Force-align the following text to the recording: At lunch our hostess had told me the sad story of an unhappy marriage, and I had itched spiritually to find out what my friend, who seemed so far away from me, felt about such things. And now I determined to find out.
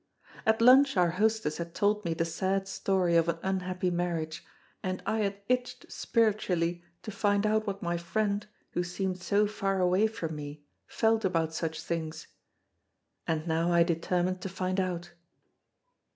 At 0.47 0.63
lunch 0.63 0.97
our 0.97 1.11
hostess 1.11 1.59
had 1.59 1.75
told 1.75 2.03
me 2.05 2.15
the 2.15 2.25
sad 2.25 2.67
story 2.67 3.15
of 3.15 3.29
an 3.29 3.37
unhappy 3.43 3.91
marriage, 3.91 4.43
and 4.81 5.03
I 5.05 5.19
had 5.19 5.41
itched 5.47 5.91
spiritually 5.91 6.83
to 7.03 7.11
find 7.11 7.45
out 7.45 7.67
what 7.67 7.83
my 7.83 7.97
friend, 7.97 8.47
who 8.71 8.83
seemed 8.83 9.21
so 9.21 9.45
far 9.45 9.79
away 9.79 10.07
from 10.07 10.35
me, 10.35 10.63
felt 10.87 11.23
about 11.23 11.53
such 11.53 11.79
things. 11.83 12.25
And 13.27 13.45
now 13.47 13.71
I 13.71 13.83
determined 13.83 14.41
to 14.41 14.49
find 14.49 14.79
out. 14.79 15.11